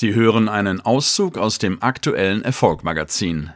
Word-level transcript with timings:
Sie 0.00 0.14
hören 0.14 0.48
einen 0.48 0.80
Auszug 0.80 1.36
aus 1.36 1.58
dem 1.58 1.82
aktuellen 1.82 2.42
Erfolgmagazin. 2.42 3.50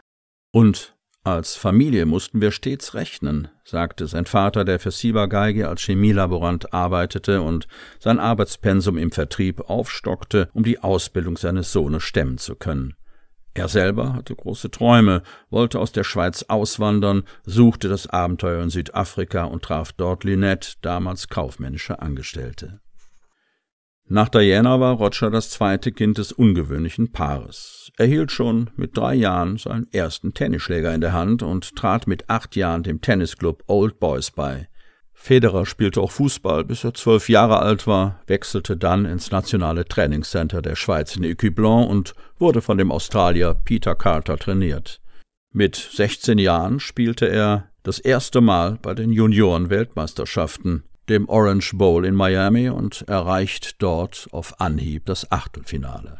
Und 0.51 0.93
als 1.23 1.55
Familie 1.55 2.05
mussten 2.05 2.41
wir 2.41 2.51
stets 2.51 2.95
rechnen, 2.95 3.47
sagte 3.63 4.07
sein 4.07 4.25
Vater, 4.25 4.65
der 4.65 4.81
für 4.81 4.91
Siebergeige 4.91 5.69
als 5.69 5.83
Chemielaborant 5.83 6.73
arbeitete 6.73 7.41
und 7.41 7.69
sein 7.97 8.19
Arbeitspensum 8.19 8.97
im 8.97 9.13
Vertrieb 9.13 9.69
aufstockte, 9.69 10.49
um 10.51 10.63
die 10.65 10.79
Ausbildung 10.79 11.37
seines 11.37 11.71
Sohnes 11.71 12.03
stemmen 12.03 12.37
zu 12.37 12.55
können. 12.55 12.95
Er 13.53 13.69
selber 13.69 14.11
hatte 14.11 14.35
große 14.35 14.69
Träume, 14.69 15.23
wollte 15.49 15.79
aus 15.79 15.93
der 15.93 16.03
Schweiz 16.03 16.43
auswandern, 16.49 17.23
suchte 17.45 17.87
das 17.87 18.07
Abenteuer 18.07 18.61
in 18.61 18.69
Südafrika 18.69 19.45
und 19.45 19.63
traf 19.63 19.93
dort 19.93 20.25
Lynette, 20.25 20.73
damals 20.81 21.29
kaufmännische 21.29 22.01
Angestellte. 22.01 22.81
Nach 24.09 24.27
Diana 24.27 24.79
war 24.79 24.95
Roger 24.95 25.31
das 25.31 25.49
zweite 25.49 25.91
Kind 25.91 26.17
des 26.17 26.33
ungewöhnlichen 26.33 27.11
Paares. 27.11 27.89
Er 27.97 28.05
hielt 28.05 28.31
schon 28.31 28.69
mit 28.75 28.97
drei 28.97 29.15
Jahren 29.15 29.57
seinen 29.57 29.87
ersten 29.93 30.33
Tennisschläger 30.33 30.93
in 30.93 31.01
der 31.01 31.13
Hand 31.13 31.41
und 31.41 31.75
trat 31.75 32.05
mit 32.05 32.29
acht 32.29 32.55
Jahren 32.55 32.83
dem 32.83 32.99
Tennisclub 32.99 33.63
Old 33.67 33.99
Boys 33.99 34.31
bei. 34.31 34.67
Federer 35.13 35.65
spielte 35.65 36.01
auch 36.01 36.11
Fußball, 36.11 36.65
bis 36.65 36.83
er 36.83 36.93
zwölf 36.93 37.29
Jahre 37.29 37.59
alt 37.59 37.87
war, 37.87 38.19
wechselte 38.27 38.75
dann 38.75 39.05
ins 39.05 39.31
nationale 39.31 39.85
Trainingscenter 39.85 40.61
der 40.61 40.75
Schweiz 40.75 41.15
in 41.15 41.23
Ecublon 41.23 41.87
und 41.87 42.13
wurde 42.37 42.61
von 42.61 42.77
dem 42.77 42.91
Australier 42.91 43.53
Peter 43.53 43.95
Carter 43.95 44.37
trainiert. 44.37 44.99
Mit 45.53 45.75
16 45.75 46.39
Jahren 46.39 46.81
spielte 46.81 47.27
er 47.27 47.69
das 47.83 47.99
erste 47.99 48.41
Mal 48.41 48.79
bei 48.81 48.93
den 48.93 49.13
Junioren-Weltmeisterschaften 49.13 50.83
dem 51.09 51.27
Orange 51.29 51.73
Bowl 51.75 52.05
in 52.05 52.15
Miami 52.15 52.69
und 52.69 53.03
erreicht 53.07 53.81
dort 53.81 54.27
auf 54.31 54.59
Anhieb 54.59 55.05
das 55.05 55.31
Achtelfinale. 55.31 56.19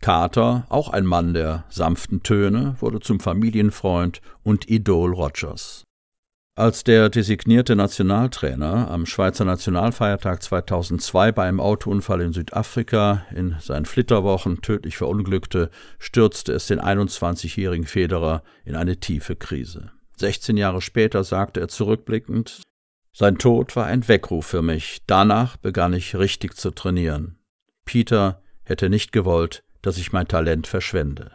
Carter, 0.00 0.66
auch 0.70 0.88
ein 0.88 1.04
Mann 1.04 1.34
der 1.34 1.64
sanften 1.68 2.22
Töne, 2.22 2.76
wurde 2.80 3.00
zum 3.00 3.20
Familienfreund 3.20 4.22
und 4.42 4.70
Idol 4.70 5.12
Rogers. 5.12 5.84
Als 6.56 6.84
der 6.84 7.08
designierte 7.08 7.76
Nationaltrainer 7.76 8.90
am 8.90 9.06
Schweizer 9.06 9.44
Nationalfeiertag 9.44 10.42
2002 10.42 11.32
bei 11.32 11.44
einem 11.44 11.60
Autounfall 11.60 12.20
in 12.22 12.32
Südafrika 12.32 13.24
in 13.34 13.56
seinen 13.60 13.86
Flitterwochen 13.86 14.60
tödlich 14.60 14.96
verunglückte, 14.96 15.70
stürzte 15.98 16.52
es 16.52 16.66
den 16.66 16.80
21-jährigen 16.80 17.86
Federer 17.86 18.42
in 18.64 18.76
eine 18.76 18.98
tiefe 18.98 19.36
Krise. 19.36 19.92
16 20.16 20.56
Jahre 20.56 20.82
später 20.82 21.24
sagte 21.24 21.60
er 21.60 21.68
zurückblickend, 21.68 22.62
sein 23.12 23.38
Tod 23.38 23.74
war 23.76 23.86
ein 23.86 24.06
Weckruf 24.08 24.46
für 24.46 24.62
mich. 24.62 25.02
Danach 25.06 25.56
begann 25.56 25.92
ich 25.92 26.16
richtig 26.16 26.56
zu 26.56 26.70
trainieren. 26.70 27.38
Peter 27.84 28.42
hätte 28.64 28.88
nicht 28.88 29.12
gewollt, 29.12 29.64
dass 29.82 29.98
ich 29.98 30.12
mein 30.12 30.28
Talent 30.28 30.66
verschwende. 30.66 31.32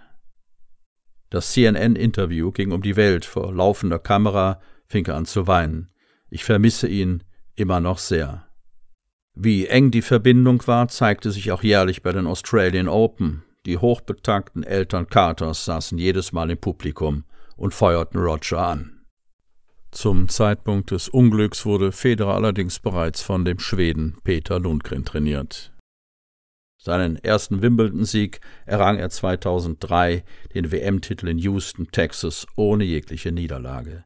Das 1.29 1.51
CNN-Interview 1.51 2.51
ging 2.51 2.71
um 2.71 2.81
die 2.81 2.95
Welt. 2.95 3.25
Vor 3.25 3.53
laufender 3.53 3.99
Kamera 3.99 4.61
fing 4.87 5.05
er 5.07 5.15
an 5.15 5.25
zu 5.25 5.47
weinen. 5.47 5.89
Ich 6.29 6.43
vermisse 6.43 6.87
ihn 6.87 7.23
immer 7.55 7.79
noch 7.79 7.97
sehr. 7.97 8.47
Wie 9.33 9.67
eng 9.67 9.91
die 9.91 10.01
Verbindung 10.01 10.65
war, 10.67 10.87
zeigte 10.87 11.31
sich 11.31 11.51
auch 11.51 11.61
jährlich 11.61 12.03
bei 12.03 12.13
den 12.13 12.25
Australian 12.25 12.87
Open. 12.87 13.43
Die 13.65 13.77
hochbetagten 13.77 14.63
Eltern 14.63 15.07
Carters 15.07 15.65
saßen 15.65 15.97
jedes 15.97 16.31
Mal 16.31 16.51
im 16.51 16.57
Publikum 16.57 17.25
und 17.57 17.73
feuerten 17.73 18.19
Roger 18.19 18.59
an. 18.59 18.94
Zum 19.95 20.27
Zeitpunkt 20.27 20.91
des 20.91 21.07
Unglücks 21.07 21.65
wurde 21.65 21.93
Federer 21.93 22.35
allerdings 22.35 22.79
bereits 22.79 23.21
von 23.21 23.45
dem 23.45 23.59
Schweden 23.59 24.17
Peter 24.25 24.59
Lundgren 24.59 25.05
trainiert. 25.05 25.71
Seinen 26.77 27.15
ersten 27.15 27.61
Wimbledon-Sieg 27.61 28.41
errang 28.65 28.97
er 28.97 29.09
2003, 29.09 30.25
den 30.53 30.73
WM-Titel 30.73 31.29
in 31.29 31.37
Houston, 31.37 31.87
Texas, 31.93 32.45
ohne 32.57 32.83
jegliche 32.83 33.31
Niederlage. 33.31 34.03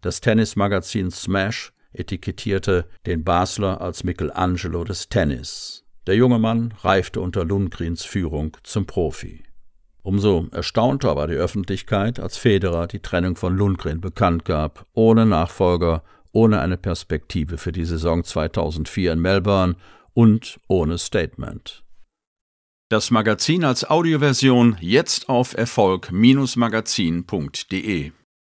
Das 0.00 0.22
Tennismagazin 0.22 1.10
Smash 1.10 1.74
etikettierte 1.92 2.88
den 3.04 3.22
Basler 3.22 3.82
als 3.82 4.04
Michelangelo 4.04 4.84
des 4.84 5.10
Tennis. 5.10 5.84
Der 6.06 6.16
junge 6.16 6.38
Mann 6.38 6.72
reifte 6.80 7.20
unter 7.20 7.44
Lundgrens 7.44 8.06
Führung 8.06 8.56
zum 8.62 8.86
Profi. 8.86 9.45
Umso 10.06 10.46
erstaunter 10.52 11.16
war 11.16 11.26
die 11.26 11.34
Öffentlichkeit, 11.34 12.20
als 12.20 12.36
Federer 12.36 12.86
die 12.86 13.00
Trennung 13.00 13.34
von 13.34 13.56
Lundgren 13.56 14.00
bekannt 14.00 14.44
gab, 14.44 14.86
ohne 14.92 15.26
Nachfolger, 15.26 16.04
ohne 16.30 16.60
eine 16.60 16.76
Perspektive 16.76 17.58
für 17.58 17.72
die 17.72 17.84
Saison 17.84 18.22
2004 18.22 19.14
in 19.14 19.18
Melbourne 19.18 19.74
und 20.14 20.60
ohne 20.68 20.98
Statement. 20.98 21.82
Das 22.88 23.10
Magazin 23.10 23.64
als 23.64 23.90
Audioversion 23.90 24.76
jetzt 24.80 25.28
auf 25.28 25.58
Erfolg-magazin.de 25.58 28.12